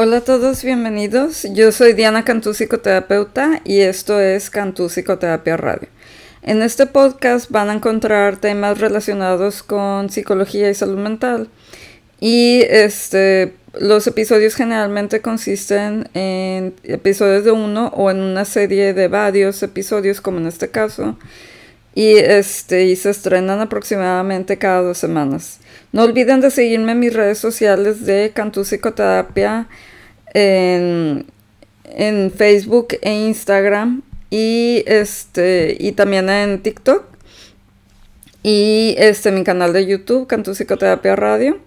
[0.00, 1.44] Hola a todos, bienvenidos.
[1.54, 5.88] Yo soy Diana Cantú, psicoterapeuta, y esto es Cantú Psicoterapia Radio.
[6.42, 11.48] En este podcast van a encontrar temas relacionados con psicología y salud mental.
[12.20, 19.08] Y este, los episodios generalmente consisten en episodios de uno o en una serie de
[19.08, 21.18] varios episodios, como en este caso.
[21.96, 25.58] Y, este, y se estrenan aproximadamente cada dos semanas.
[25.92, 29.68] No olviden de seguirme en mis redes sociales de Cantú Psicoterapia
[30.34, 31.26] en,
[32.36, 37.04] Facebook e Instagram y este y también en TikTok
[38.42, 41.58] y este mi canal de YouTube Cantu Psicoterapia Radio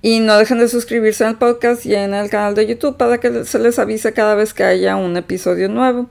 [0.00, 3.44] y no dejen de suscribirse al podcast y en el canal de YouTube para que
[3.44, 6.08] se les avise cada vez que haya un episodio nuevo.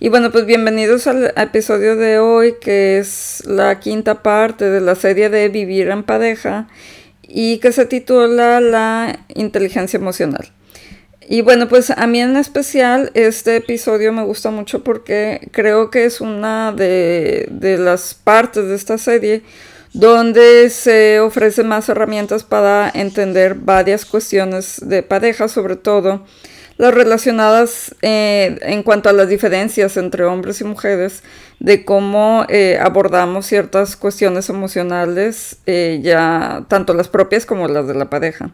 [0.00, 4.94] Y bueno, pues bienvenidos al episodio de hoy que es la quinta parte de la
[4.94, 6.68] serie de Vivir en pareja
[7.22, 10.52] y que se titula La inteligencia emocional.
[11.28, 16.04] Y bueno, pues a mí en especial este episodio me gusta mucho porque creo que
[16.04, 17.48] es una de,
[17.80, 19.42] las partes de esta serie
[19.94, 26.24] donde se ofrecen más herramientas para entender varias cuestiones de pareja, sobre todo
[26.78, 31.24] las relacionadas eh, en cuanto a las diferencias entre hombres y mujeres,
[31.58, 37.94] de cómo eh, abordamos ciertas cuestiones emocionales, eh, ya tanto las propias como las de
[37.94, 38.52] la pareja.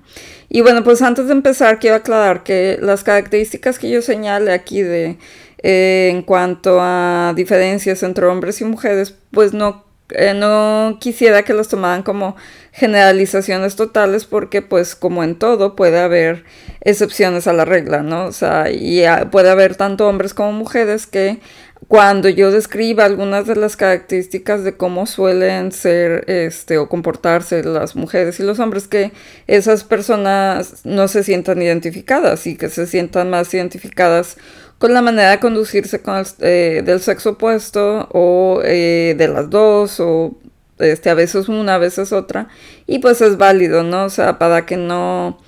[0.48, 4.82] Y bueno, pues antes de empezar, quiero aclarar que las características que yo señale aquí
[4.82, 5.18] de
[5.66, 11.68] en cuanto a diferencias entre hombres y mujeres, pues no eh, no quisiera que los
[11.68, 12.36] tomaran como
[12.72, 16.44] generalizaciones totales porque pues como en todo puede haber
[16.82, 18.26] excepciones a la regla, ¿no?
[18.26, 21.40] O sea, y puede haber tanto hombres como mujeres que
[21.88, 27.94] cuando yo describa algunas de las características de cómo suelen ser este o comportarse las
[27.94, 29.12] mujeres y los hombres que
[29.46, 34.36] esas personas no se sientan identificadas y que se sientan más identificadas
[34.78, 39.50] con la manera de conducirse con el, eh, del sexo opuesto o eh, de las
[39.50, 40.34] dos o
[40.78, 42.48] este, a veces una, a veces otra.
[42.86, 44.04] Y pues es válido, ¿no?
[44.04, 45.38] O sea, para que no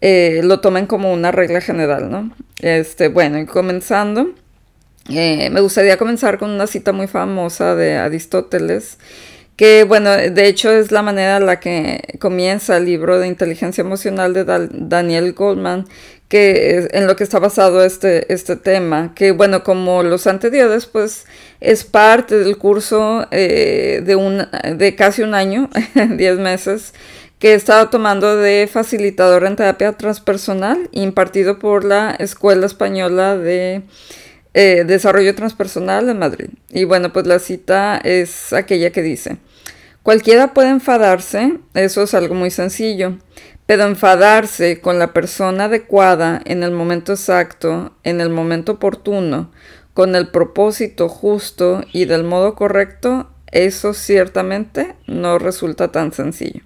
[0.00, 2.30] eh, lo tomen como una regla general, ¿no?
[2.60, 4.30] Este, bueno, y comenzando,
[5.08, 8.98] me gustaría comenzar con una cita muy famosa de Aristóteles
[9.60, 13.82] que bueno, de hecho es la manera en la que comienza el libro de inteligencia
[13.82, 15.86] emocional de Daniel Goldman,
[16.28, 21.26] que en lo que está basado este, este tema, que bueno, como los anteriores, pues
[21.60, 26.94] es parte del curso eh, de, un, de casi un año, 10 meses,
[27.38, 33.82] que he estado tomando de facilitador en terapia transpersonal, impartido por la Escuela Española de
[34.54, 36.48] eh, Desarrollo Transpersonal de Madrid.
[36.70, 39.38] Y bueno, pues la cita es aquella que dice,
[40.02, 43.18] Cualquiera puede enfadarse, eso es algo muy sencillo,
[43.66, 49.50] pero enfadarse con la persona adecuada en el momento exacto, en el momento oportuno,
[49.92, 56.62] con el propósito justo y del modo correcto, eso ciertamente no resulta tan sencillo.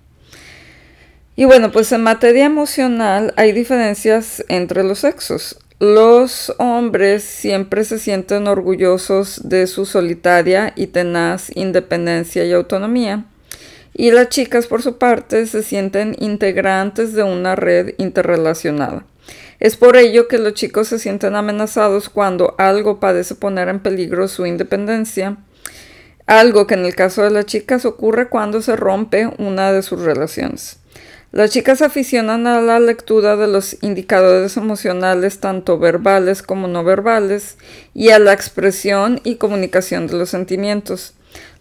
[1.34, 5.58] Y bueno, pues en materia emocional hay diferencias entre los sexos.
[5.80, 13.24] Los hombres siempre se sienten orgullosos de su solitaria y tenaz independencia y autonomía,
[13.92, 19.04] y las chicas por su parte se sienten integrantes de una red interrelacionada.
[19.58, 24.28] Es por ello que los chicos se sienten amenazados cuando algo parece poner en peligro
[24.28, 25.38] su independencia,
[26.26, 30.00] algo que en el caso de las chicas ocurre cuando se rompe una de sus
[30.00, 30.78] relaciones.
[31.34, 37.56] Las chicas aficionan a la lectura de los indicadores emocionales tanto verbales como no verbales
[37.92, 41.14] y a la expresión y comunicación de los sentimientos.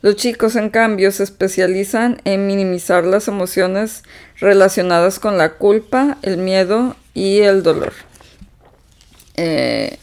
[0.04, 4.04] Los chicos, en cambio, se especializan en minimizar las emociones
[4.40, 7.94] relacionadas con la culpa, el miedo y el dolor.
[9.38, 9.98] Eh,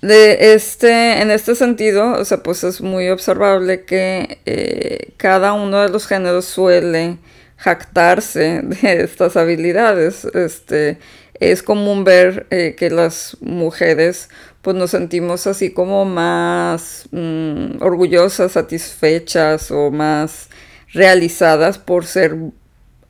[0.00, 5.80] de este, en este sentido, o sea, pues es muy observable que eh, cada uno
[5.80, 7.18] de los géneros suele
[7.62, 10.24] jactarse de estas habilidades.
[10.24, 10.98] Este,
[11.34, 14.28] es común ver eh, que las mujeres
[14.62, 20.48] pues nos sentimos así como más mm, orgullosas, satisfechas o más
[20.92, 22.36] realizadas por ser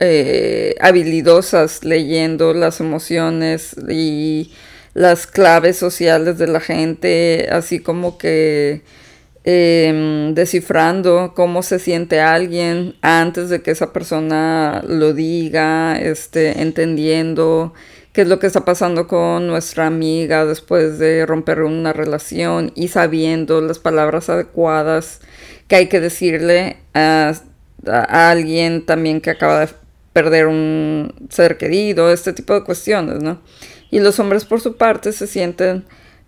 [0.00, 4.52] eh, habilidosas leyendo las emociones y
[4.94, 8.82] las claves sociales de la gente, así como que
[9.44, 17.74] Em, descifrando cómo se siente alguien antes de que esa persona lo diga, este, entendiendo
[18.12, 22.86] qué es lo que está pasando con nuestra amiga después de romper una relación y
[22.88, 25.20] sabiendo las palabras adecuadas
[25.66, 27.34] que hay que decirle a,
[28.08, 29.68] alguien también que acaba de
[30.12, 33.40] perder un ser querido, este tipo de cuestiones, ¿no?
[33.90, 35.84] Y los hombres por su parte se sienten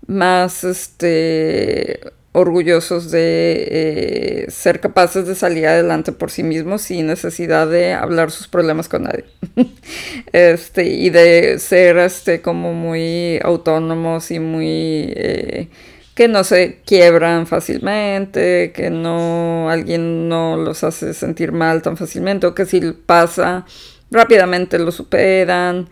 [0.07, 2.01] más este,
[2.37, 8.33] orgullosos de eh, ser capaces de salir adelante por sí mismos sin necesidad de hablar
[8.33, 9.25] sus problemas con nadie.
[10.33, 15.13] este, y de ser este, como muy autónomos y muy...
[15.17, 15.69] Eh,
[16.17, 22.47] que no se quiebran fácilmente, que no alguien no los hace sentir mal tan fácilmente,
[22.47, 23.65] o que si pasa
[24.11, 25.89] rápidamente lo superan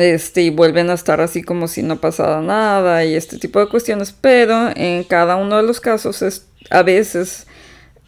[0.00, 3.68] este, y vuelven a estar así como si no pasara nada y este tipo de
[3.68, 7.46] cuestiones, pero en cada uno de los casos es a veces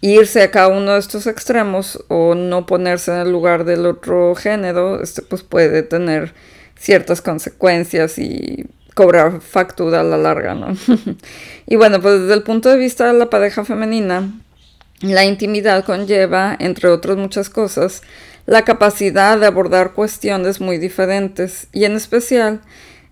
[0.00, 4.34] irse a cada uno de estos extremos o no ponerse en el lugar del otro
[4.34, 6.34] género, este, pues puede tener
[6.76, 10.76] ciertas consecuencias y cobrar factura a la larga, ¿no?
[11.66, 14.32] y bueno, pues desde el punto de vista de la pareja femenina,
[15.00, 18.02] la intimidad conlleva, entre otras muchas cosas,
[18.46, 22.60] la capacidad de abordar cuestiones muy diferentes y en especial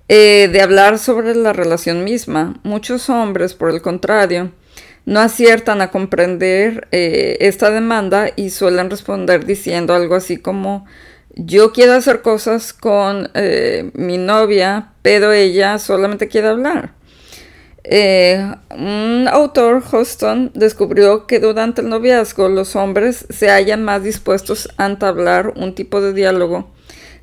[0.09, 2.59] eh, de hablar sobre la relación misma.
[2.63, 4.53] Muchos hombres, por el contrario,
[5.07, 10.87] no aciertan a comprender eh, esta demanda y suelen responder diciendo algo así como
[11.37, 16.93] yo quiero hacer cosas con eh, mi novia, pero ella solamente quiere hablar.
[17.85, 24.69] Eh, un autor, Houston, descubrió que durante el noviazgo los hombres se hallan más dispuestos
[24.77, 26.71] a entablar un tipo de diálogo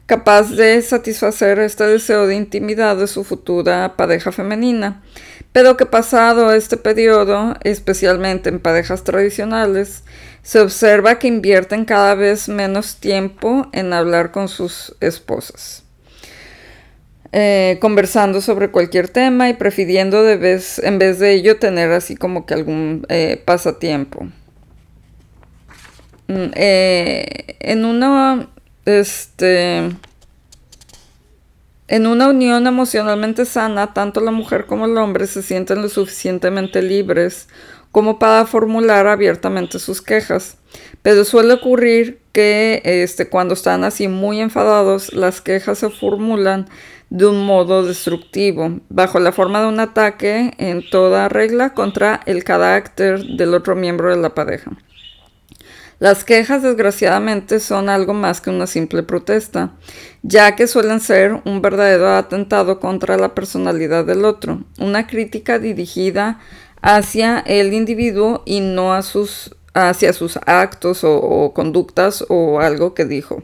[0.08, 5.04] capaz de satisfacer este deseo de intimidad de su futura pareja femenina,
[5.52, 10.04] pero que pasado este periodo, especialmente en parejas tradicionales,
[10.44, 15.84] se observa que invierten cada vez menos tiempo en hablar con sus esposas.
[17.34, 22.16] Eh, conversando sobre cualquier tema y prefiriendo de vez, en vez de ello tener así
[22.16, 24.28] como que algún eh, pasatiempo.
[26.28, 28.50] Mm, eh, en una
[28.86, 29.92] este
[31.90, 36.82] en una unión emocionalmente sana, tanto la mujer como el hombre se sienten lo suficientemente
[36.82, 37.48] libres
[37.92, 40.58] como para formular abiertamente sus quejas.
[41.02, 46.68] Pero suele ocurrir que este, cuando están así muy enfadados, las quejas se formulan
[47.10, 52.44] de un modo destructivo, bajo la forma de un ataque en toda regla contra el
[52.44, 54.72] carácter del otro miembro de la pareja.
[56.00, 59.72] Las quejas desgraciadamente son algo más que una simple protesta,
[60.22, 66.40] ya que suelen ser un verdadero atentado contra la personalidad del otro, una crítica dirigida
[66.82, 73.06] hacia el individuo y no a sus, hacia sus actos o conductas o algo que
[73.06, 73.44] dijo.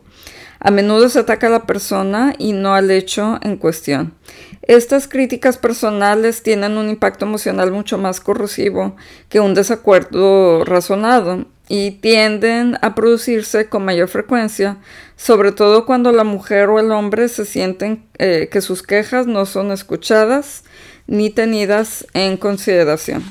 [0.63, 4.13] A menudo se ataca a la persona y no al hecho en cuestión.
[4.61, 8.95] Estas críticas personales tienen un impacto emocional mucho más corrosivo
[9.27, 14.77] que un desacuerdo razonado y tienden a producirse con mayor frecuencia,
[15.17, 19.45] sobre todo cuando la mujer o el hombre se sienten eh, que sus quejas no
[19.45, 20.63] son escuchadas
[21.07, 23.21] ni tenidas en consideración.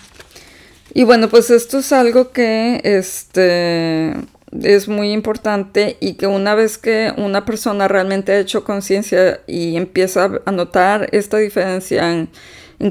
[0.92, 4.14] Y bueno, pues esto es algo que este
[4.60, 9.76] es muy importante y que una vez que una persona realmente ha hecho conciencia y
[9.76, 12.30] empieza a notar esta diferencia en,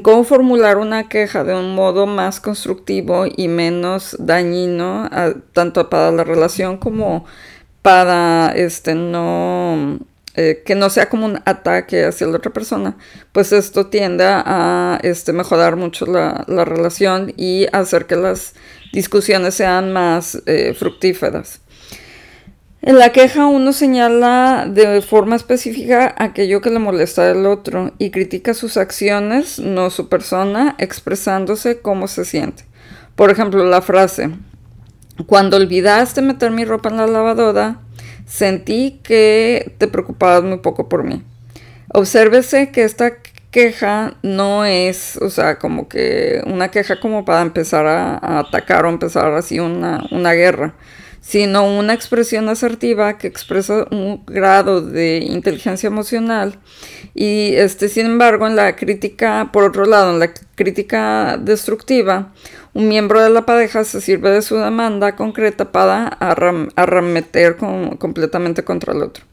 [0.02, 5.08] cómo formular una queja de un modo más constructivo y menos dañino,
[5.52, 7.26] tanto para la relación como
[7.82, 9.98] para este no
[10.34, 12.96] eh, que no sea como un ataque hacia la otra persona,
[13.32, 18.54] pues esto tiende a este, mejorar mucho la, la relación y hacer que las
[18.92, 21.60] discusiones sean más eh, fructíferas.
[22.84, 28.10] En la queja uno señala de forma específica aquello que le molesta del otro y
[28.10, 32.64] critica sus acciones, no su persona, expresándose cómo se siente.
[33.14, 34.30] Por ejemplo, la frase,
[35.26, 37.78] cuando olvidaste meter mi ropa en la lavadora,
[38.26, 41.22] sentí que te preocupabas muy poco por mí.
[41.94, 43.12] Obsérvese que esta
[43.52, 48.88] queja no es, o sea, como que una queja como para empezar a, atacar o
[48.88, 50.74] empezar así una, una guerra,
[51.20, 56.58] sino una expresión asertiva que expresa un grado de inteligencia emocional.
[57.14, 62.32] Y este sin embargo en la crítica por otro lado en la crítica destructiva
[62.74, 68.94] un miembro de la pareja se sirve de su demanda concreta para arremeter completamente contra
[68.94, 69.24] el otro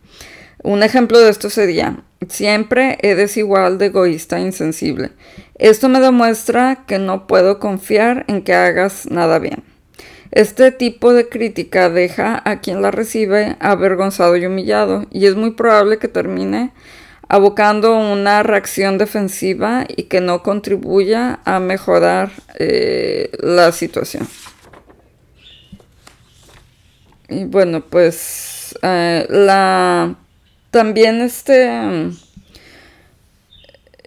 [0.63, 5.11] un ejemplo de esto sería, siempre eres igual de egoísta e insensible.
[5.55, 9.63] Esto me demuestra que no puedo confiar en que hagas nada bien.
[10.31, 15.51] Este tipo de crítica deja a quien la recibe avergonzado y humillado y es muy
[15.51, 16.71] probable que termine
[17.27, 24.27] abocando una reacción defensiva y que no contribuya a mejorar eh, la situación.
[27.27, 30.15] Y bueno, pues eh, la
[30.71, 32.11] también este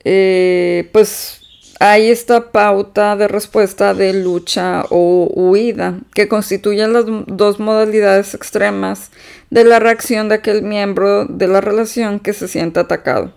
[0.04, 1.40] eh, pues
[1.81, 9.11] hay esta pauta de respuesta de lucha o huida que constituyen las dos modalidades extremas
[9.50, 13.33] de la reacción de aquel miembro de la relación que se siente atacado.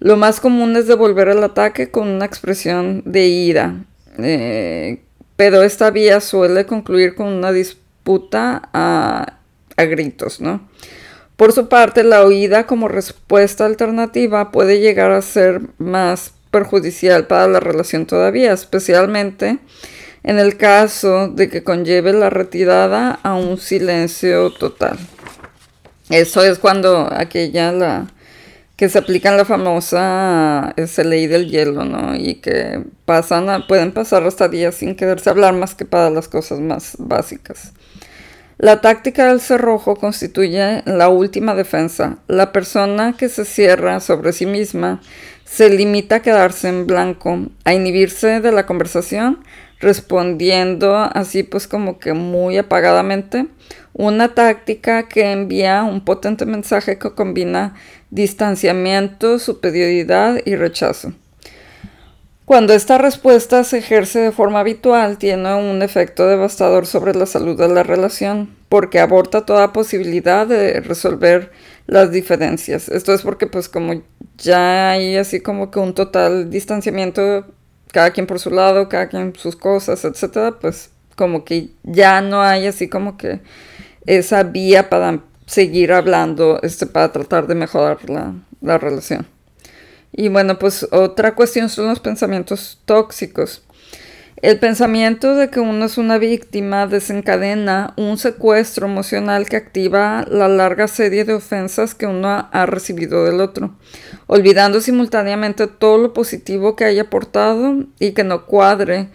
[0.00, 3.84] Lo más común es devolver el ataque con una expresión de ira,
[4.18, 5.02] eh,
[5.36, 9.38] pero esta vía suele concluir con una disputa a,
[9.76, 10.68] a gritos, ¿no?
[11.38, 17.46] Por su parte, la huida como respuesta alternativa puede llegar a ser más perjudicial para
[17.46, 19.60] la relación todavía, especialmente
[20.24, 24.98] en el caso de que conlleve la retirada a un silencio total.
[26.10, 28.08] Eso es cuando aquella la
[28.74, 32.16] que se aplica en la famosa ley del hielo, ¿no?
[32.16, 36.58] Y que pasan pueden pasar hasta días sin quererse hablar más que para las cosas
[36.58, 37.74] más básicas.
[38.58, 42.18] La táctica del cerrojo constituye la última defensa.
[42.26, 45.00] La persona que se cierra sobre sí misma
[45.44, 49.44] se limita a quedarse en blanco, a inhibirse de la conversación,
[49.78, 53.46] respondiendo así pues como que muy apagadamente.
[53.92, 57.76] Una táctica que envía un potente mensaje que combina
[58.10, 61.12] distanciamiento, superioridad y rechazo.
[62.48, 67.58] Cuando esta respuesta se ejerce de forma habitual, tiene un efecto devastador sobre la salud
[67.58, 71.52] de la relación, porque aborta toda posibilidad de resolver
[71.86, 72.88] las diferencias.
[72.88, 74.02] Esto es porque pues como
[74.38, 77.44] ya hay así como que un total distanciamiento,
[77.92, 82.40] cada quien por su lado, cada quien sus cosas, etcétera, pues como que ya no
[82.40, 83.42] hay así como que
[84.06, 89.26] esa vía para seguir hablando, este, para tratar de mejorar la relación.
[90.12, 93.62] Y bueno, pues otra cuestión son los pensamientos tóxicos.
[94.40, 100.46] El pensamiento de que uno es una víctima desencadena un secuestro emocional que activa la
[100.46, 103.74] larga serie de ofensas que uno ha recibido del otro,
[104.28, 109.08] olvidando simultáneamente todo lo positivo que haya aportado y que no cuadre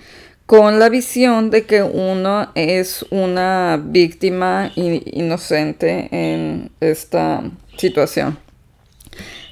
[0.46, 7.44] con la visión de que uno es una víctima inocente en esta
[7.78, 8.38] situación.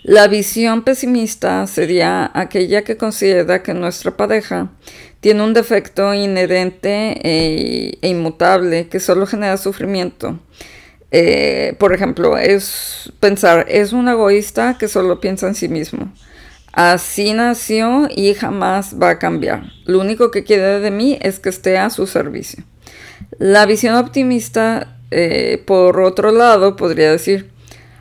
[0.04, 4.72] La visión pesimista sería aquella que considera que nuestra pareja
[5.20, 10.40] tiene un defecto inherente e, e inmutable que solo genera sufrimiento.
[11.12, 16.12] Eh, por ejemplo, es pensar, es un egoísta que solo piensa en sí mismo.
[16.74, 19.66] Así nació y jamás va a cambiar.
[19.86, 22.64] Lo único que quiere de mí es que esté a su servicio.
[23.38, 27.52] La visión optimista, eh, por otro lado, podría decir,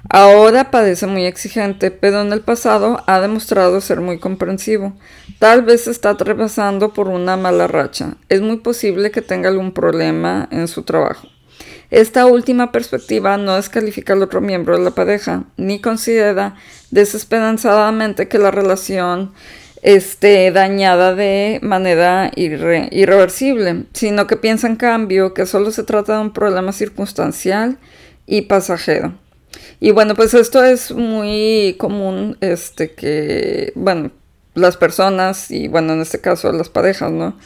[0.08, 4.94] Ahora parece muy exigente, pero en el pasado ha demostrado ser muy comprensivo.
[5.38, 8.16] Tal vez está atravesando por una mala racha.
[8.28, 11.28] Es muy posible que tenga algún problema en su trabajo.
[11.90, 16.54] Esta última perspectiva no descalifica al otro miembro de la pareja, ni considera
[16.90, 19.32] desesperanzadamente que la relación
[19.82, 26.20] esté dañada de manera irreversible, sino que piensa en cambio que solo se trata de
[26.20, 27.78] un problema circunstancial
[28.26, 29.14] y pasajero.
[29.80, 34.12] Y bueno, pues esto es muy común, este, que, bueno,
[34.54, 37.36] las personas, y bueno, en este caso las parejas, ¿no?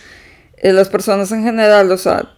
[0.56, 2.30] Eh, las personas en general, o sea,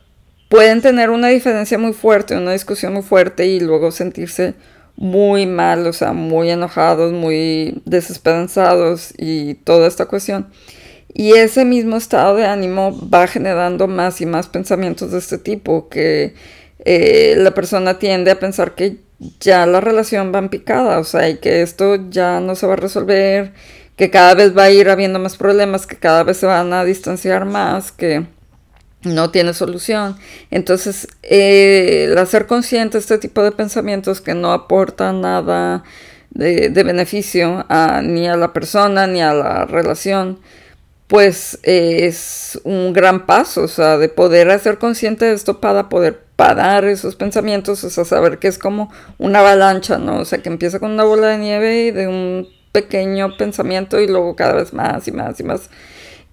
[0.48, 4.54] pueden tener una diferencia muy fuerte, una discusión muy fuerte y luego sentirse
[4.96, 10.48] muy mal, o sea, muy enojados, muy desesperanzados y toda esta cuestión.
[11.12, 15.88] Y ese mismo estado de ánimo va generando más y más pensamientos de este tipo,
[15.88, 16.34] que
[16.84, 18.98] eh, la persona tiende a pensar que
[19.40, 22.76] ya la relación va picada, o sea, y que esto ya no se va a
[22.76, 23.52] resolver,
[23.96, 26.84] que cada vez va a ir habiendo más problemas, que cada vez se van a
[26.84, 28.26] distanciar más, que
[29.02, 30.16] no tiene solución.
[30.50, 35.84] Entonces, eh, el hacer consciente este tipo de pensamientos que no aportan nada
[36.30, 37.64] de, beneficio
[38.02, 40.38] ni a la persona ni a la relación,
[41.06, 46.20] pues es un gran paso, o sea, de poder hacer consciente de esto para poder
[46.34, 50.18] parar esos pensamientos, o sea, saber que es como una avalancha, ¿no?
[50.18, 54.08] O sea, que empieza con una bola de nieve y de un pequeño pensamiento y
[54.08, 55.70] luego cada vez más y más y más.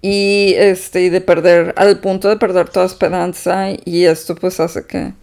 [0.02, 4.86] Y este, y de perder, al punto de perder toda esperanza, y esto pues hace
[4.86, 5.14] que,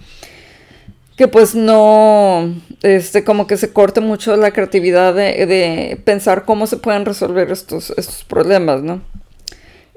[1.16, 6.66] que pues no, este, como que se corte mucho la creatividad de, de pensar cómo
[6.66, 9.02] se pueden resolver estos, estos problemas, ¿no?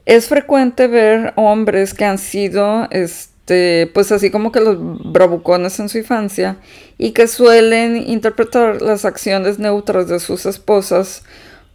[0.05, 4.77] Es frecuente ver hombres que han sido, este, pues así como que los
[5.11, 6.57] bravucones en su infancia
[6.97, 11.23] y que suelen interpretar las acciones neutras de sus esposas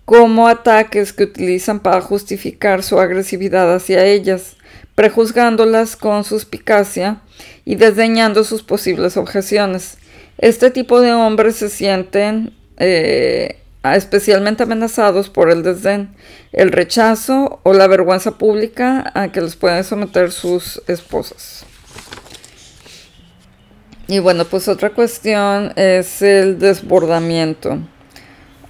[0.05, 4.57] como ataques que utilizan para justificar su agresividad hacia ellas,
[4.95, 7.21] prejuzgándolas con suspicacia
[7.65, 9.99] y desdeñando sus posibles objeciones.
[10.39, 16.15] Este tipo de hombres se sienten eh, especialmente amenazados por el desdén,
[16.53, 21.65] el rechazo o la vergüenza pública a que les pueden someter sus esposas.
[24.09, 27.79] Y bueno, pues otra cuestión es el desbordamiento.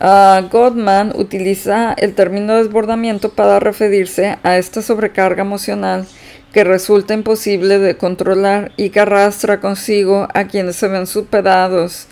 [0.00, 6.06] Uh, Gottman utiliza el término desbordamiento para referirse a esta sobrecarga emocional
[6.52, 12.06] que resulta imposible de controlar y que arrastra consigo a quienes se ven superados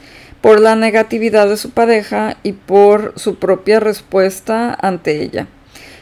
[0.46, 5.48] por la negatividad de su pareja y por su propia respuesta ante ella.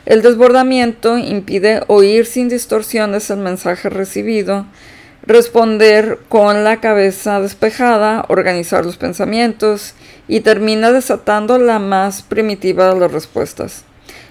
[0.04, 4.66] El desbordamiento impide oír sin distorsiones el mensaje recibido,
[5.22, 9.94] responder con la cabeza despejada, organizar los pensamientos
[10.28, 13.84] y termina desatando la más primitiva de las respuestas.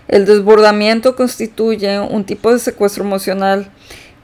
[0.08, 3.72] El desbordamiento constituye un tipo de secuestro emocional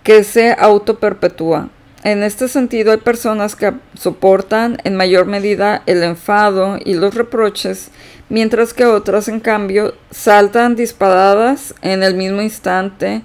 [0.03, 1.71] que se autoperpetúa.
[2.03, 7.89] En este sentido hay personas que soportan en mayor medida el enfado y los reproches,
[8.29, 13.21] mientras que otras en cambio saltan disparadas en el mismo instante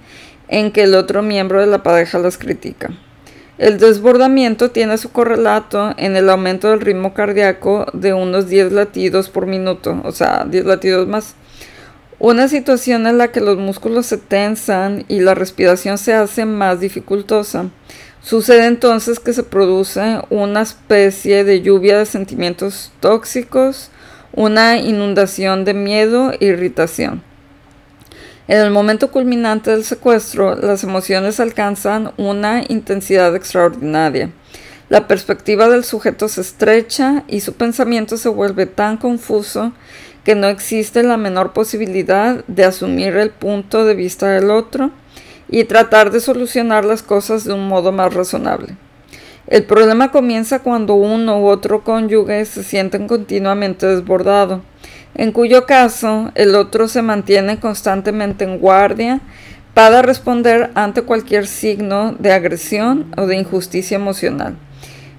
[0.49, 2.91] en que el otro miembro de la pareja las critica.
[3.57, 9.29] El desbordamiento tiene su correlato en el aumento del ritmo cardíaco de unos 10 latidos
[9.29, 11.37] por minuto, o sea, 10 latidos más.
[12.19, 16.81] Una situación en la que los músculos se tensan y la respiración se hace más
[16.81, 17.67] dificultosa.
[18.25, 23.91] Sucede entonces que se produce una especie de lluvia de sentimientos tóxicos,
[24.33, 27.23] una inundación de miedo e irritación.
[28.49, 34.31] En el momento culminante del secuestro, las emociones alcanzan una intensidad extraordinaria.
[34.89, 39.75] La perspectiva del sujeto se estrecha y su pensamiento se vuelve tan confuso
[40.25, 44.93] que no existe la menor posibilidad de asumir el punto de vista del otro
[45.49, 48.77] y tratar de solucionar las cosas de un modo más razonable.
[49.47, 54.63] El problema comienza cuando uno u otro cónyuge se sienten continuamente desbordado
[55.15, 59.21] en cuyo caso el otro se mantiene constantemente en guardia
[59.73, 64.57] para responder ante cualquier signo de agresión o de injusticia emocional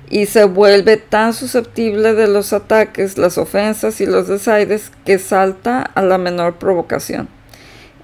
[0.10, 5.82] y se vuelve tan susceptible de los ataques, las ofensas y los desaires que salta
[5.82, 7.28] a la menor provocación.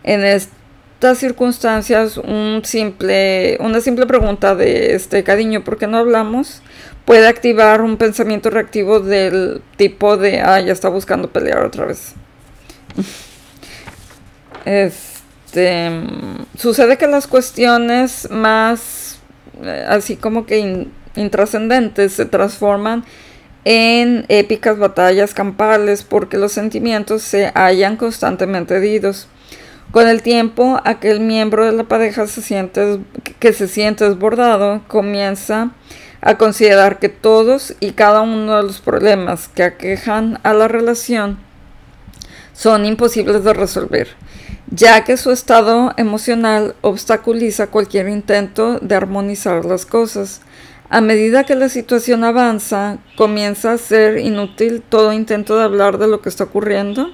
[0.04, 0.24] En
[1.02, 6.62] estas circunstancias, un simple, una simple pregunta de este cariño, ¿por qué no hablamos?
[7.06, 12.14] puede activar un pensamiento reactivo del tipo de, ah, ya está buscando pelear otra vez.
[14.64, 15.90] Este,
[16.56, 19.18] sucede que las cuestiones más,
[19.64, 23.04] eh, así como que intrascendentes, se transforman
[23.66, 29.28] en épicas batallas campales porque los sentimientos se hallan constantemente heridos.
[29.92, 35.72] Con el tiempo, aquel miembro de la pareja que se siente desbordado comienza
[36.22, 41.40] a considerar que todos y cada uno de los problemas que aquejan a la relación
[42.54, 44.08] son imposibles de resolver,
[44.70, 50.40] ya que su estado emocional obstaculiza cualquier intento de armonizar las cosas.
[50.90, 56.08] A medida que la situación avanza, comienza a ser inútil todo intento de hablar de
[56.08, 57.14] lo que está ocurriendo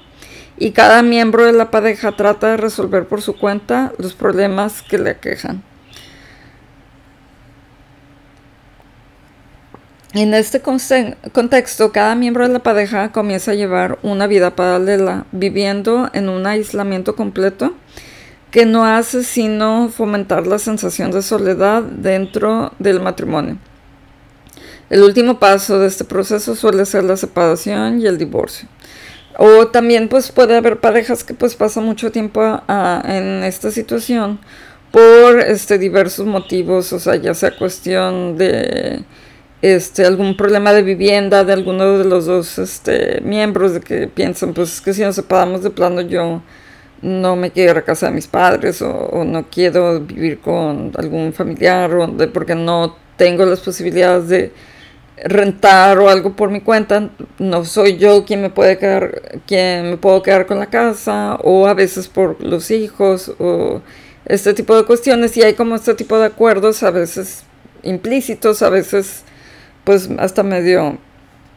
[0.58, 4.98] y cada miembro de la pareja trata de resolver por su cuenta los problemas que
[4.98, 5.62] le aquejan.
[10.14, 16.10] En este contexto, cada miembro de la pareja comienza a llevar una vida paralela, viviendo
[16.14, 17.74] en un aislamiento completo
[18.50, 23.58] que no hace sino fomentar la sensación de soledad dentro del matrimonio.
[24.88, 28.66] El último paso de este proceso suele ser la separación y el divorcio.
[29.40, 32.42] O también pues puede haber parejas que pues pasan mucho tiempo
[33.04, 34.40] en esta situación
[34.90, 39.04] por este diversos motivos, o sea, ya sea cuestión de
[39.62, 44.54] este, algún problema de vivienda de alguno de los dos este, miembros de que piensan,
[44.54, 46.42] pues es que si nos separamos de plano yo
[47.00, 51.32] no me quiero ir a casa de mis padres o, no quiero vivir con algún
[51.32, 54.52] familiar o de, porque no tengo las posibilidades de
[55.24, 59.96] rentar o algo por mi cuenta, no soy yo quien me puede quedar, quien me
[59.96, 63.80] puedo quedar con la casa o a veces por los hijos o
[64.26, 67.44] este tipo de cuestiones y hay como este tipo de acuerdos a veces
[67.82, 69.24] implícitos, a veces
[69.84, 70.98] pues hasta medio,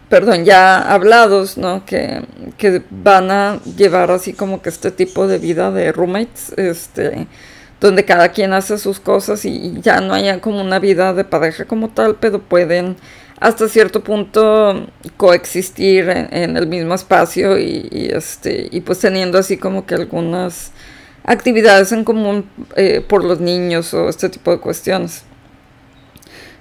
[0.10, 1.86] perdón, ya hablados, ¿no?
[1.86, 2.24] Que,
[2.58, 7.28] que van a llevar así como que este tipo de vida de roommates, este,
[7.82, 11.66] donde cada quien hace sus cosas y ya no haya como una vida de pareja
[11.66, 12.96] como tal, pero pueden
[13.42, 19.88] hasta cierto punto coexistir en, el mismo espacio y, este y pues teniendo así como
[19.88, 20.72] que algunas
[21.24, 25.24] actividades en común eh, por los niños o este tipo de cuestiones.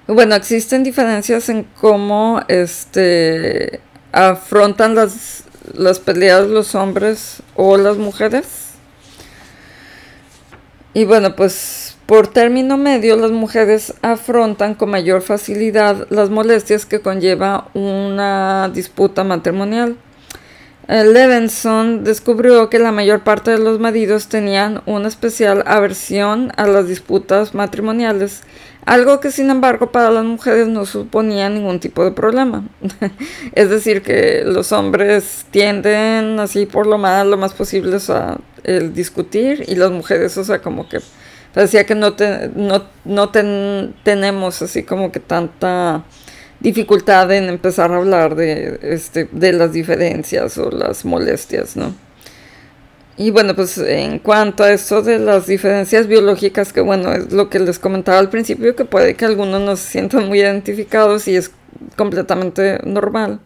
[0.07, 3.79] Bueno, existen diferencias en cómo este,
[4.11, 5.43] afrontan las,
[5.75, 8.71] las peleas los hombres o las mujeres.
[10.95, 16.99] Y bueno, pues por término medio las mujeres afrontan con mayor facilidad las molestias que
[16.99, 19.95] conlleva una disputa matrimonial.
[20.89, 26.85] Levenson descubrió que la mayor parte de los maridos tenían una especial aversión a las
[26.85, 28.41] disputas matrimoniales,
[28.83, 32.67] algo que sin embargo para las mujeres no suponía ningún tipo de problema.
[33.53, 38.37] es decir, que los hombres tienden así por lo más, lo más posible a
[38.93, 40.99] discutir y las mujeres, o sea, como que
[41.53, 42.15] parecía que no,
[42.55, 43.29] no, no
[44.03, 46.03] tenemos así como que tanta
[46.59, 51.93] dificultad en empezar a hablar de, este, de las diferencias o las molestias, ¿no?
[53.17, 57.49] Y bueno, pues en cuanto a eso de las diferencias biológicas, que bueno, es lo
[57.49, 61.35] que les comentaba al principio, que puede que algunos no se sientan muy identificados y
[61.35, 61.51] es
[61.97, 63.39] completamente normal,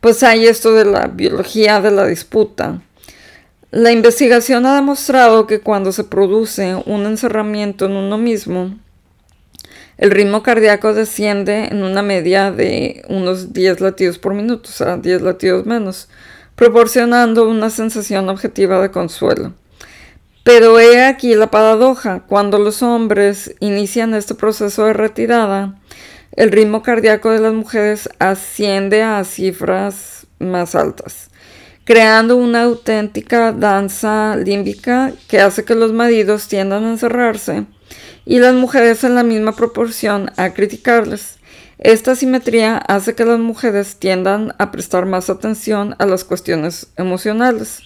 [0.00, 2.82] pues hay esto de la biología de la disputa.
[3.72, 8.76] La investigación ha demostrado que cuando se produce un encerramiento en uno mismo,
[9.96, 14.96] el ritmo cardíaco desciende en una media de unos 10 latidos por minuto, o sea,
[14.96, 16.08] 10 latidos menos,
[16.56, 19.54] proporcionando una sensación objetiva de consuelo.
[20.42, 25.78] Pero he aquí la paradoja, cuando los hombres inician este proceso de retirada,
[26.34, 31.29] el ritmo cardíaco de las mujeres asciende a cifras más altas,
[31.90, 37.64] creando una auténtica danza límbica que hace que los maridos tiendan a encerrarse
[38.24, 41.40] y las mujeres en la misma proporción a criticarles.
[41.78, 47.80] Esta simetría hace que las mujeres tiendan a prestar más atención a las cuestiones emocionales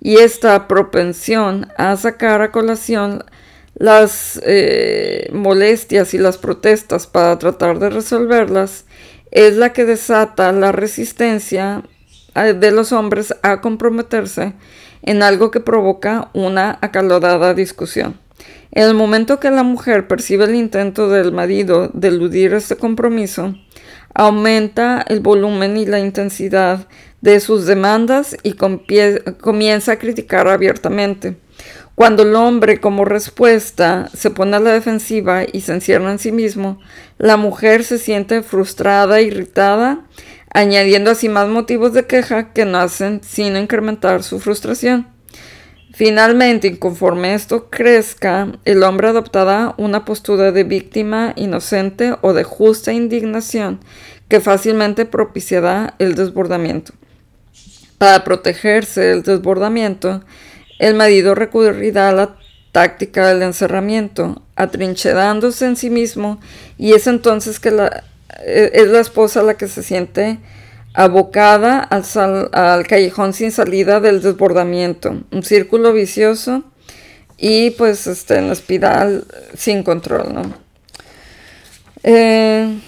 [0.00, 3.24] y esta propensión a sacar a colación
[3.74, 8.84] las eh, molestias y las protestas para tratar de resolverlas
[9.32, 11.82] es la que desata la resistencia
[12.34, 14.54] de los hombres a comprometerse
[15.02, 18.18] en algo que provoca una acalorada discusión.
[18.72, 23.54] En el momento que la mujer percibe el intento del marido de eludir este compromiso,
[24.14, 26.86] aumenta el volumen y la intensidad
[27.20, 31.36] de sus demandas y comienza a criticar abiertamente.
[31.94, 36.32] Cuando el hombre como respuesta se pone a la defensiva y se encierra en sí
[36.32, 36.80] mismo,
[37.18, 40.06] la mujer se siente frustrada, irritada,
[40.50, 45.06] añadiendo así más motivos de queja que no hacen sino incrementar su frustración.
[45.92, 52.92] Finalmente, conforme esto crezca, el hombre adoptará una postura de víctima inocente o de justa
[52.92, 53.80] indignación
[54.28, 56.92] que fácilmente propiciará el desbordamiento.
[57.98, 60.22] Para protegerse del desbordamiento,
[60.78, 62.36] el marido recurrirá a la
[62.72, 66.40] táctica del encerramiento, atrincherándose en sí mismo,
[66.78, 68.04] y es entonces que la,
[68.44, 70.38] es la esposa la que se siente
[70.94, 76.64] abocada al, callejón sin salida del desbordamiento, un círculo vicioso
[77.38, 79.24] y pues este, en la espiral
[79.56, 80.54] sin control, ¿no?
[82.02, 82.78] Eh,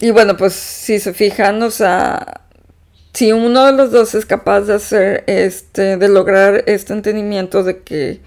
[0.00, 2.40] y bueno, pues si se fijan, o sea,
[3.12, 7.80] si uno de los dos es capaz de hacer este, de lograr este entendimiento de
[7.82, 8.20] que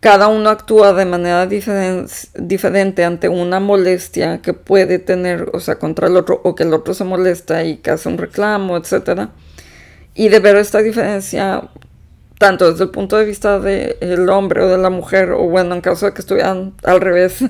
[0.00, 6.08] cada uno actúa de manera diferente ante una molestia que puede tener, o sea, contra
[6.08, 9.28] el otro, o que el otro se molesta y hace un reclamo, etc.
[10.14, 11.68] Y de ver esta diferencia,
[12.38, 15.82] tanto desde el punto de vista del hombre o de la mujer, o bueno, en
[15.82, 17.40] caso de que estuvieran al revés,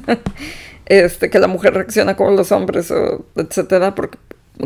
[0.87, 2.93] este, que la mujer reacciona como los hombres,
[3.37, 4.19] etcétera, porque,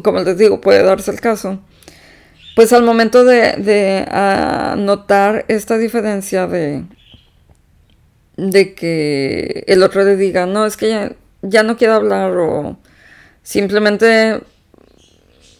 [0.03, 1.61] como les digo, puede darse el caso.
[2.57, 6.85] Pues al momento de, de ah, notar esta diferencia de,
[8.37, 12.79] de que el otro le diga, no, es que ya, no quiero hablar o
[13.43, 14.41] simplemente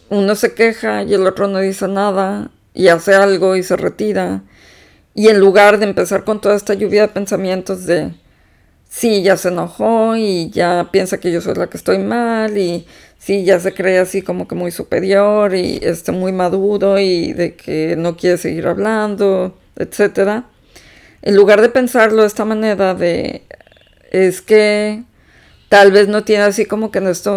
[0.09, 4.43] uno se queja y el otro no dice nada y hace algo y se retira.
[5.13, 8.11] Y en lugar de empezar con toda esta lluvia de pensamientos de,
[8.89, 12.85] sí, ya se enojó y ya piensa que yo soy la que estoy mal y
[13.17, 17.55] sí, ya se cree así como que muy superior y este, muy maduro y de
[17.55, 20.49] que no quiere seguir hablando, etcétera
[21.25, 23.41] en lugar de pensarlo de esta manera de
[24.11, 25.03] es que
[25.67, 27.31] tal vez no tiene así como que en este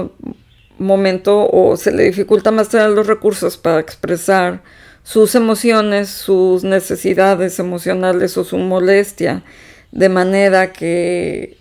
[0.79, 4.63] momento o se le dificulta más tener los recursos para expresar
[5.03, 9.43] sus emociones, sus necesidades emocionales o su molestia
[9.91, 11.57] de manera que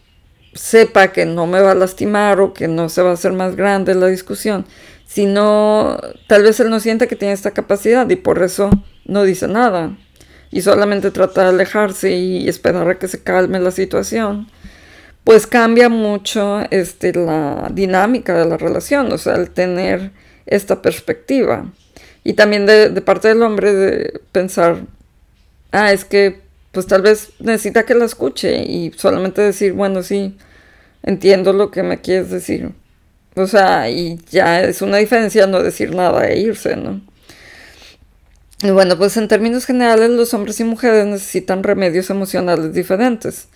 [0.53, 3.55] sepa que no me va a lastimar o que no se va a hacer más
[3.55, 4.65] grande la discusión,
[5.05, 8.69] sino tal vez él no siente que tiene esta capacidad y por eso
[9.05, 9.95] no dice nada
[10.51, 14.47] y solamente trata de alejarse y esperar a que se calme la situación,
[15.23, 20.11] pues cambia mucho este, la dinámica de la relación, o sea, el tener
[20.45, 21.71] esta perspectiva.
[22.23, 24.81] Y también de, de parte del hombre de pensar,
[25.71, 30.37] ah, es que pues tal vez necesita que la escuche y solamente decir, bueno, sí,
[31.03, 32.71] entiendo lo que me quieres decir.
[33.35, 37.01] O sea, y ya es una diferencia no decir nada e irse, ¿no?
[38.63, 43.49] Y bueno, pues en términos generales los hombres y mujeres necesitan remedios emocionales diferentes.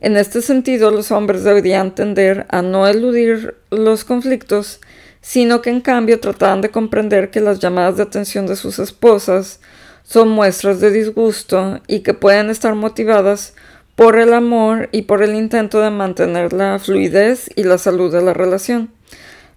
[0.00, 4.80] En este sentido, los hombres deberían tender a no eludir los conflictos,
[5.20, 9.60] sino que en cambio trataran de comprender que las llamadas de atención de sus esposas
[10.04, 13.54] son muestras de disgusto y que pueden estar motivadas
[13.96, 18.22] por el amor y por el intento de mantener la fluidez y la salud de
[18.22, 18.90] la relación.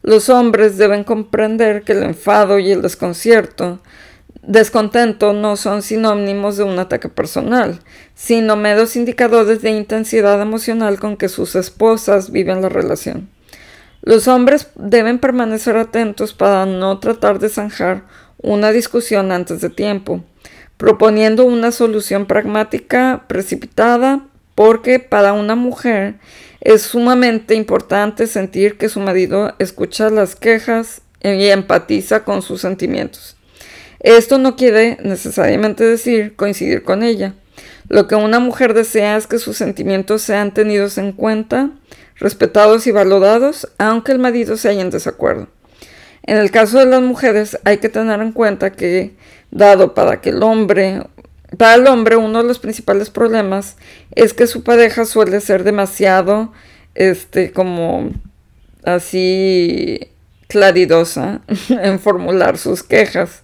[0.01, 3.79] Los hombres deben comprender que el enfado y el desconcierto,
[4.47, 7.79] descontento no son sinónimos de un ataque personal,
[8.15, 13.29] sino meros indicadores de intensidad emocional con que sus esposas viven la relación.
[14.01, 18.05] Los hombres deben permanecer atentos para no tratar de zanjar
[18.41, 20.23] una discusión antes de tiempo
[20.77, 26.15] proponiendo una solución pragmática precipitada porque para una mujer
[26.61, 33.36] es sumamente importante sentir que su marido escucha las quejas y empatiza con sus sentimientos.
[33.99, 37.33] Esto no quiere necesariamente decir coincidir con ella.
[37.89, 41.71] Lo que una mujer desea es que sus sentimientos sean tenidos en cuenta,
[42.15, 45.47] respetados y valorados, aunque el marido se haya en desacuerdo.
[46.23, 49.15] En el caso de las mujeres hay que tener en cuenta que
[49.49, 51.03] dado para que el hombre,
[51.57, 53.77] para el hombre uno de los principales problemas
[54.13, 56.51] es que su pareja suele ser demasiado,
[56.95, 58.11] este, como
[58.83, 59.99] así
[60.47, 63.43] claridosa en formular sus quejas.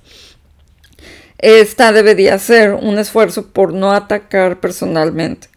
[1.43, 5.49] Esta debería ser un esfuerzo por no atacar personalmente.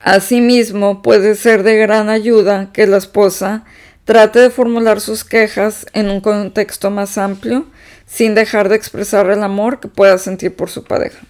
[0.00, 3.64] Asimismo, puede ser de gran ayuda que la esposa
[4.04, 7.66] trate de formular sus quejas en un contexto más amplio
[8.04, 11.20] sin dejar de expresar el amor que pueda sentir por su pareja.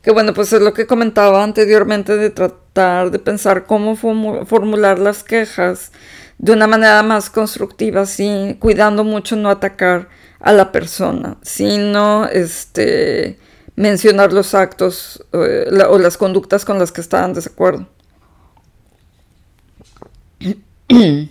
[0.00, 5.22] Que bueno, pues es lo que comentaba anteriormente de tratar de pensar cómo formular las
[5.22, 5.92] quejas
[6.38, 10.08] de una manera más constructiva, sí, cuidando mucho no atacar
[10.48, 13.38] a la persona, sino este,
[13.76, 17.86] mencionar los actos eh, o las conductas con las que estaban de desacuerdo.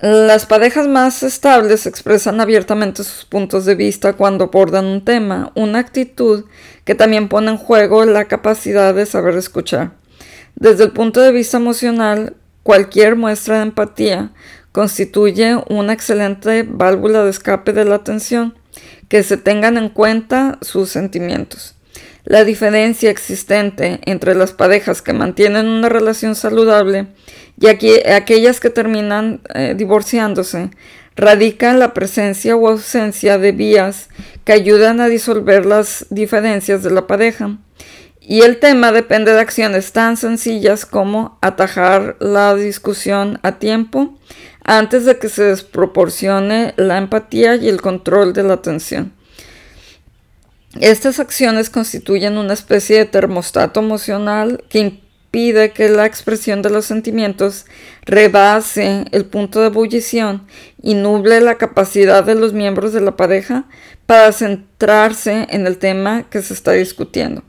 [0.00, 5.78] Las parejas más estables expresan abiertamente sus puntos de vista cuando abordan un tema, una
[5.78, 6.46] actitud
[6.84, 9.92] que también pone en juego la capacidad de saber escuchar.
[10.56, 14.32] Desde el punto de vista emocional, cualquier muestra de empatía
[14.74, 18.58] constituye una excelente válvula de escape de la atención,
[19.08, 21.76] que se tengan en cuenta sus sentimientos.
[22.24, 27.06] La diferencia existente entre las parejas que mantienen una relación saludable
[27.60, 30.70] y aquellas que terminan eh, divorciándose
[31.14, 34.08] radica en la presencia o ausencia de vías
[34.42, 37.58] que ayudan a disolver las diferencias de la pareja.
[38.20, 44.18] Y el tema depende de acciones tan sencillas como atajar la discusión a tiempo
[44.64, 49.12] antes de que se desproporcione la empatía y el control de la atención.
[50.80, 55.00] Estas acciones constituyen una especie de termostato emocional que
[55.30, 57.66] pide que la expresión de los sentimientos
[58.02, 60.46] rebase el punto de ebullición
[60.82, 63.64] y nuble la capacidad de los miembros de la pareja
[64.06, 67.42] para centrarse en el tema que se está discutiendo.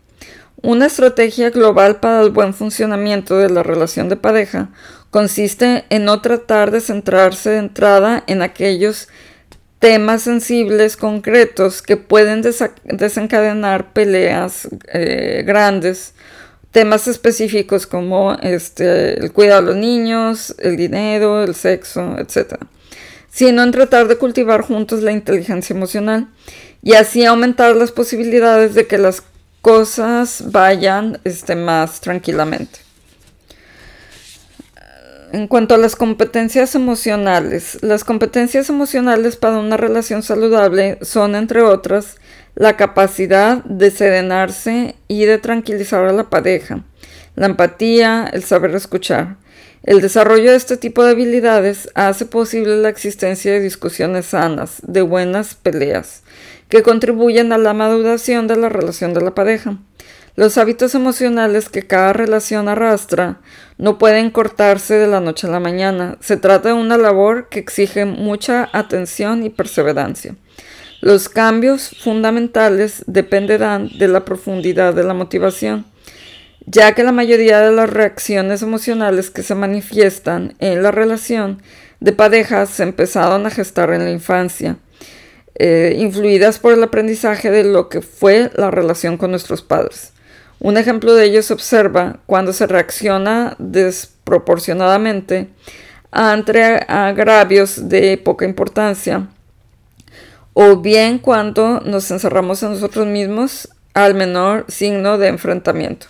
[0.61, 4.69] Una estrategia global para el buen funcionamiento de la relación de pareja
[5.15, 9.07] consiste en no tratar de centrarse de entrada en aquellos
[9.79, 12.41] temas sensibles concretos que pueden
[12.83, 16.15] desencadenar peleas eh, grandes
[16.71, 22.55] temas específicos como este, el cuidado de los niños, el dinero, el sexo, etc.
[23.29, 26.27] Sino en tratar de cultivar juntos la inteligencia emocional
[26.83, 29.23] y así aumentar las posibilidades de que las
[29.61, 32.84] cosas vayan este, más tranquilamente.
[35.35, 41.61] En cuanto a las competencias emocionales, las competencias emocionales para una relación saludable son, entre
[41.61, 42.15] otras,
[42.55, 46.85] la capacidad de serenarse y de tranquilizar a la pareja,
[47.35, 49.35] la empatía, el saber escuchar.
[49.83, 55.01] El desarrollo de este tipo de habilidades hace posible la existencia de discusiones sanas, de
[55.01, 56.23] buenas peleas,
[56.69, 59.79] que contribuyen a la maduración de la relación de la pareja.
[60.35, 63.39] Los hábitos emocionales que cada relación arrastra
[63.77, 66.17] no pueden cortarse de la noche a la mañana.
[66.19, 70.35] Se trata de una labor que exige mucha atención y perseverancia.
[70.99, 75.85] Los cambios fundamentales dependerán de la profundidad de la motivación.
[76.67, 81.61] ya que la mayoría de las reacciones emocionales que se manifiestan en la relación
[81.99, 84.77] de pareja se empezaron a gestar en la infancia,
[85.59, 90.14] eh, influidas por el aprendizaje de lo que fue la relación con nuestros padres.
[90.65, 95.49] Un ejemplo de ello se observa cuando se reacciona desproporcionadamente
[96.09, 99.27] ante agravios de poca importancia
[100.53, 106.07] o bien cuando nos encerramos en nosotros mismos al menor signo de enfrentamiento.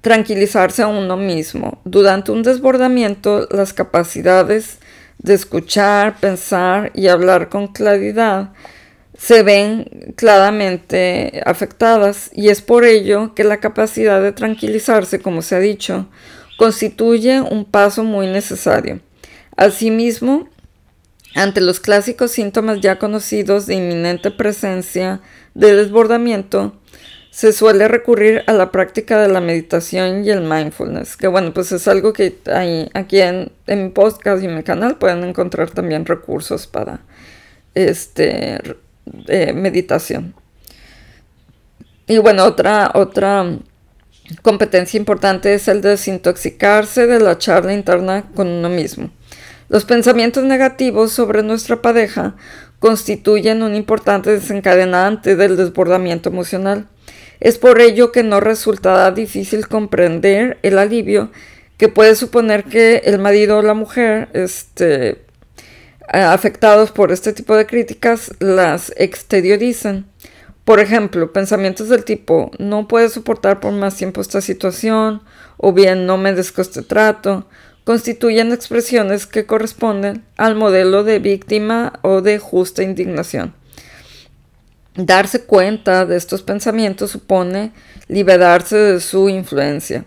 [0.00, 1.82] Tranquilizarse a uno mismo.
[1.84, 4.78] Durante un desbordamiento, las capacidades
[5.18, 8.54] de escuchar, pensar y hablar con claridad
[9.16, 15.56] se ven claramente afectadas y es por ello que la capacidad de tranquilizarse, como se
[15.56, 16.08] ha dicho,
[16.56, 19.00] constituye un paso muy necesario.
[19.56, 20.48] Asimismo,
[21.34, 25.20] ante los clásicos síntomas ya conocidos de inminente presencia
[25.54, 26.78] de desbordamiento,
[27.30, 31.70] se suele recurrir a la práctica de la meditación y el mindfulness, que bueno, pues
[31.72, 35.70] es algo que hay aquí en, en mi podcast y en mi canal pueden encontrar
[35.70, 37.00] también recursos para
[37.74, 38.58] este
[39.28, 40.34] eh, meditación.
[42.06, 43.58] Y bueno, otra, otra
[44.42, 49.10] competencia importante es el de desintoxicarse de la charla interna con uno mismo.
[49.68, 52.36] Los pensamientos negativos sobre nuestra pareja
[52.78, 56.86] constituyen un importante desencadenante del desbordamiento emocional.
[57.40, 61.30] Es por ello que no resultará difícil comprender el alivio
[61.76, 65.25] que puede suponer que el marido o la mujer este,
[66.08, 70.06] afectados por este tipo de críticas las exteriorizan.
[70.64, 75.22] Por ejemplo, pensamientos del tipo no puedo soportar por más tiempo esta situación
[75.56, 77.46] o bien no me este trato
[77.84, 83.54] constituyen expresiones que corresponden al modelo de víctima o de justa indignación.
[84.96, 87.72] Darse cuenta de estos pensamientos supone
[88.08, 90.04] liberarse de su influencia.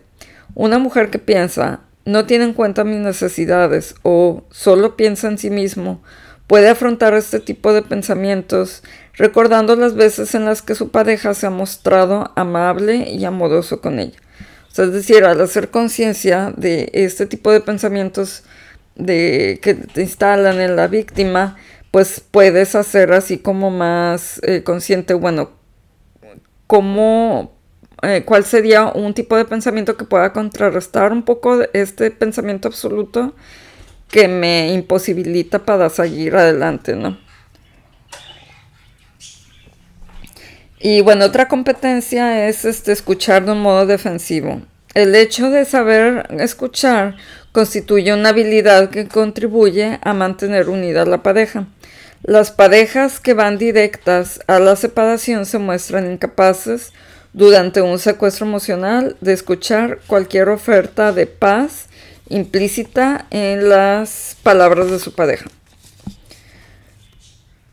[0.56, 5.50] Una mujer que piensa no tiene en cuenta mis necesidades o solo piensa en sí
[5.50, 6.02] mismo,
[6.48, 8.84] puede afrontar este tipo de pensamientos
[9.14, 14.00] recordando las veces en las que su pareja se ha mostrado amable y amoroso con
[14.00, 14.18] ella.
[14.70, 18.44] es decir, al hacer conciencia de este tipo de pensamientos
[18.96, 21.58] de, que te instalan en la víctima,
[21.92, 25.52] pues puedes hacer así como más eh, consciente, bueno,
[26.66, 27.59] cómo
[28.02, 33.34] eh, cuál sería un tipo de pensamiento que pueda contrarrestar un poco este pensamiento absoluto
[34.10, 37.18] que me imposibilita para seguir adelante, ¿no?
[40.80, 44.62] Y bueno, otra competencia es este, escuchar de un modo defensivo.
[44.94, 47.18] El hecho de saber escuchar
[47.52, 51.68] constituye una habilidad que contribuye a mantener unida la pareja.
[52.24, 56.92] Las parejas que van directas a la separación se muestran incapaces
[57.34, 61.88] durante un secuestro emocional de escuchar cualquier oferta de paz
[62.30, 65.50] implícita en las palabras de su pareja.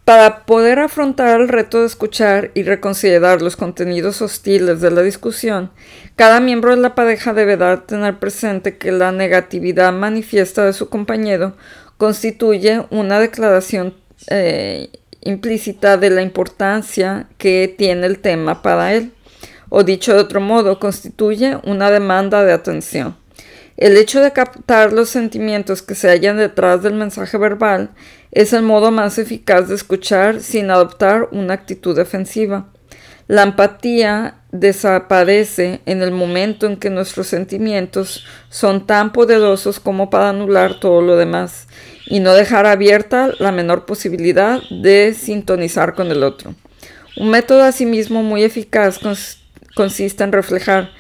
[0.05, 5.73] Para poder afrontar el reto de escuchar y reconsiderar los contenidos hostiles de la discusión,
[6.15, 11.57] cada miembro de la pareja deberá tener presente que la negatividad manifiesta de su compañero
[11.97, 13.95] constituye una declaración
[14.29, 14.91] eh,
[15.23, 19.13] implícita de la importancia que tiene el tema para él
[19.69, 23.17] o dicho de otro modo, constituye una demanda de atención.
[23.77, 27.91] El hecho de captar los sentimientos que se hallan detrás del mensaje verbal
[28.33, 32.69] es el modo más eficaz de escuchar sin adoptar una actitud defensiva.
[33.29, 40.31] La empatía desaparece en el momento en que nuestros sentimientos son tan poderosos como para
[40.31, 41.67] anular todo lo demás
[42.07, 46.55] y no dejar abierta la menor posibilidad de sintonizar con el otro.
[47.17, 49.03] Un método asimismo muy eficaz
[49.77, 50.91] consiste en reflejar.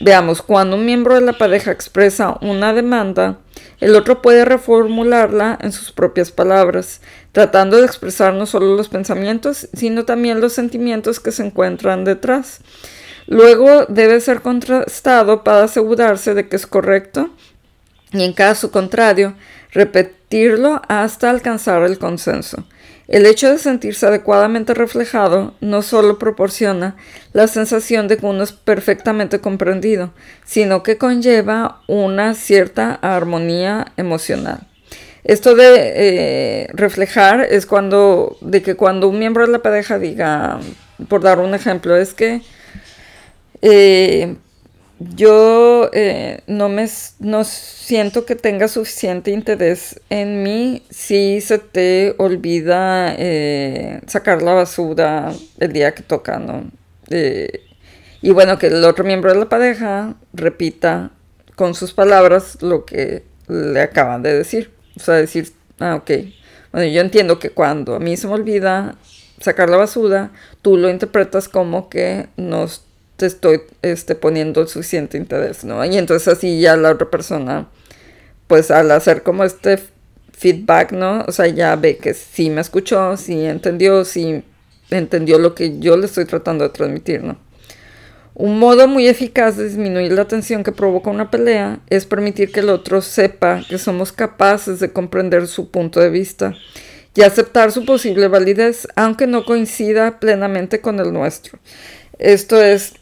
[0.00, 3.38] Veamos, cuando un miembro de la pareja expresa una demanda,
[3.80, 7.00] el otro puede reformularla en sus propias palabras,
[7.32, 12.60] tratando de expresar no solo los pensamientos, sino también los sentimientos que se encuentran detrás.
[13.26, 17.30] Luego debe ser contrastado para asegurarse de que es correcto
[18.12, 19.34] y en caso contrario,
[19.72, 22.64] repetirlo hasta alcanzar el consenso.
[23.08, 26.94] El hecho de sentirse adecuadamente reflejado no solo proporciona
[27.32, 30.12] la sensación de que uno es perfectamente comprendido,
[30.44, 34.60] sino que conlleva una cierta armonía emocional.
[35.24, 40.60] Esto de eh, reflejar es cuando, de que cuando un miembro de la pareja diga,
[41.08, 42.42] por dar un ejemplo, es que
[43.62, 44.36] eh,
[44.98, 46.86] yo eh, no me
[47.20, 54.54] no siento que tenga suficiente interés en mí si se te olvida eh, sacar la
[54.54, 56.70] basura el día que toca, ¿no?
[57.10, 57.62] Eh,
[58.22, 61.12] Y bueno, que el otro miembro de la pareja repita
[61.56, 64.72] con sus palabras lo que le acaban de decir.
[64.96, 66.10] O sea, decir, ah, ok.
[66.72, 68.96] Bueno, yo entiendo que cuando a mí se me olvida
[69.40, 70.32] sacar la basura,
[70.62, 72.66] tú lo interpretas como que no
[73.18, 75.84] te estoy este, poniendo suficiente interés, ¿no?
[75.84, 77.68] Y entonces así ya la otra persona,
[78.46, 79.80] pues al hacer como este
[80.32, 81.24] feedback, ¿no?
[81.26, 84.44] O sea, ya ve que sí me escuchó, sí entendió, sí
[84.90, 87.36] entendió lo que yo le estoy tratando de transmitir, ¿no?
[88.34, 92.60] Un modo muy eficaz de disminuir la tensión que provoca una pelea es permitir que
[92.60, 96.54] el otro sepa que somos capaces de comprender su punto de vista
[97.16, 101.58] y aceptar su posible validez, aunque no coincida plenamente con el nuestro.
[102.20, 102.94] Esto es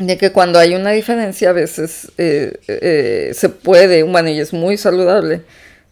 [0.00, 4.52] de que cuando hay una diferencia a veces eh, eh, se puede, bueno, y es
[4.52, 5.42] muy saludable,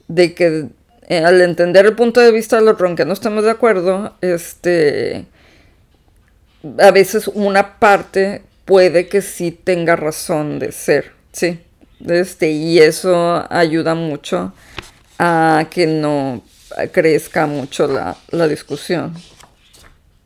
[0.09, 0.67] de que
[1.09, 5.27] eh, al entender el punto de vista del otro, aunque no estemos de acuerdo, este,
[6.79, 11.61] a veces una parte puede que sí tenga razón de ser, ¿sí?
[12.07, 14.55] Este, y eso ayuda mucho
[15.19, 16.43] a que no
[16.93, 19.15] crezca mucho la, la discusión.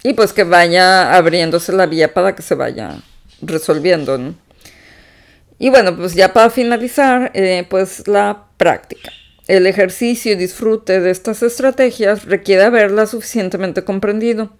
[0.05, 3.01] Y pues que vaya abriéndose la vía para que se vaya
[3.43, 4.35] resolviendo, ¿no?
[5.59, 9.13] Y bueno, pues ya para finalizar, eh, pues la práctica.
[9.49, 14.53] El ejercicio y disfrute de estas estrategias requiere haberlas suficientemente comprendido.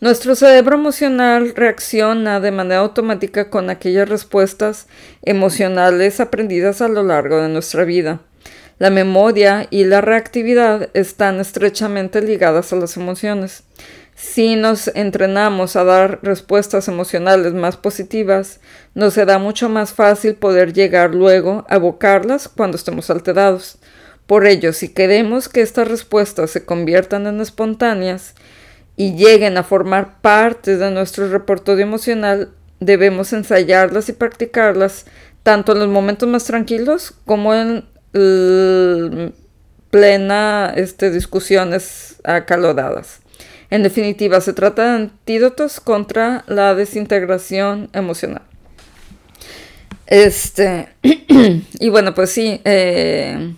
[0.00, 4.86] Nuestro cerebro emocional reacciona de manera automática con aquellas respuestas
[5.22, 8.20] emocionales aprendidas a lo largo de nuestra vida.
[8.78, 13.64] La memoria y la reactividad están estrechamente ligadas a las emociones.
[14.20, 18.60] Si nos entrenamos a dar respuestas emocionales más positivas,
[18.94, 23.78] nos será mucho más fácil poder llegar luego a evocarlas cuando estemos alterados.
[24.26, 28.34] Por ello, si queremos que estas respuestas se conviertan en espontáneas,
[28.94, 32.50] y lleguen a formar parte de nuestro repertorio emocional,
[32.80, 35.06] debemos ensayarlas y practicarlas
[35.42, 37.86] tanto en los momentos más tranquilos como en
[39.90, 43.19] plena este, discusiones acaloradas.
[43.70, 48.42] En definitiva, se trata de antídotos contra la desintegración emocional.
[50.06, 53.54] Este, y bueno, pues sí, eh,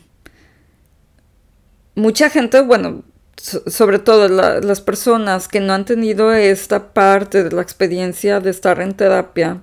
[1.94, 3.04] mucha gente, bueno,
[3.38, 8.80] sobre todo las personas que no han tenido esta parte de la experiencia de estar
[8.80, 9.62] en terapia,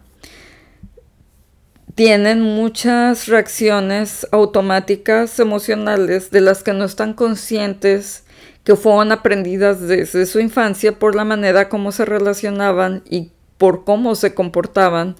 [1.95, 8.23] tienen muchas reacciones automáticas emocionales de las que no están conscientes
[8.69, 14.13] que fueron aprendidas desde su infancia por la manera como se relacionaban y por cómo
[14.13, 15.15] se comportaban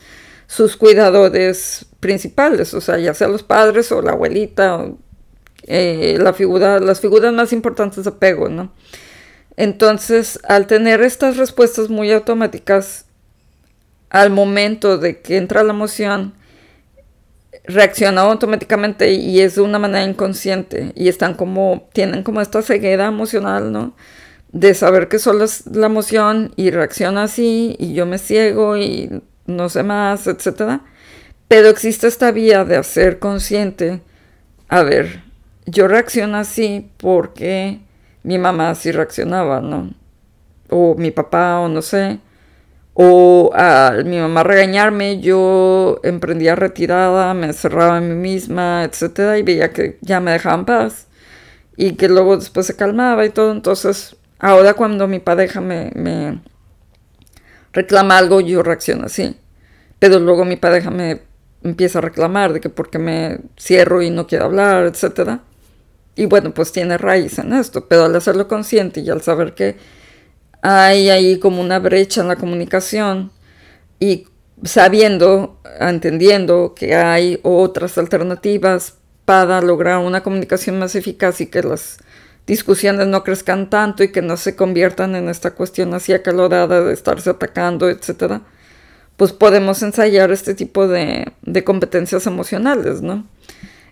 [0.45, 4.86] sus cuidadores principales, o sea, ya sea los padres o la abuelita
[5.66, 8.72] eh, la figura, las figuras más importantes de apego, ¿no?
[9.58, 13.06] Entonces, al tener estas respuestas muy automáticas,
[14.12, 16.36] al momento de que entra la emoción,
[17.66, 23.07] reacciona automáticamente y es de una manera inconsciente y están como, tienen como esta ceguera
[23.07, 23.95] emocional, ¿no?
[24.51, 29.22] De saber que solo es la emoción y reacciona así y yo me ciego y
[29.45, 30.82] no sé más, etc.
[31.47, 34.01] Pero existe esta vía de hacer consciente,
[34.68, 35.24] a ver,
[35.66, 37.80] yo reacciono así porque
[38.24, 39.91] mi mamá así reaccionaba, ¿no?
[40.70, 42.20] O mi papá, o no sé.
[43.02, 49.41] O al mi mamá regañarme, yo emprendía retirada, me cerraba en mí misma, etcétera, y
[49.41, 51.08] veía que ya me dejaban paz.
[51.78, 53.54] Y que luego después se calmaba y todo.
[53.54, 56.41] Entonces, ahora cuando mi pareja me, me
[57.72, 59.38] reclama algo, yo reacciono así.
[60.00, 61.22] Pero luego mi pareja me
[61.64, 65.39] empieza a reclamar de que porque me cierro y no quiero hablar, etcétera.
[66.18, 69.78] Y bueno, pues tiene raíz en esto, pero al hacerlo consciente y al saber que
[70.62, 73.32] hay ahí como una brecha en la comunicación
[73.99, 74.28] y
[74.64, 78.95] sabiendo, entendiendo que hay otras alternativas
[79.26, 81.99] para lograr una comunicación más eficaz y que las
[82.47, 86.93] discusiones no crezcan tanto y que no se conviertan en esta cuestión así acalorada de
[86.93, 88.41] estarse atacando, etcétera,
[89.18, 93.26] pues podemos ensayar este tipo de, de competencias emocionales, ¿no?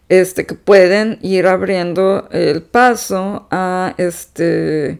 [0.09, 4.99] este, que pueden ir abriendo el paso a este,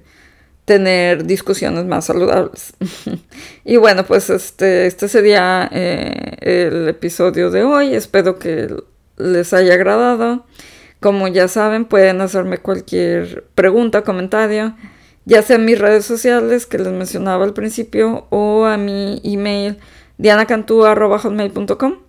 [0.67, 2.73] tener discusiones más saludables.
[3.63, 7.95] y bueno, pues este, este sería eh, el episodio de hoy.
[7.95, 8.75] Espero que
[9.15, 10.45] les haya agradado.
[10.99, 14.75] Como ya saben, pueden hacerme cualquier pregunta, comentario,
[15.23, 19.77] ya sea en mis redes sociales que les mencionaba al principio o a mi email
[20.17, 22.06] dianacantúa.com.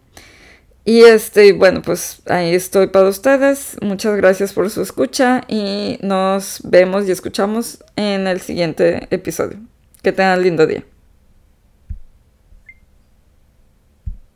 [0.88, 3.76] Y este, bueno, pues ahí estoy para ustedes.
[3.82, 9.58] Muchas gracias por su escucha y nos vemos y escuchamos en el siguiente episodio.
[10.02, 10.84] Que tengan lindo día.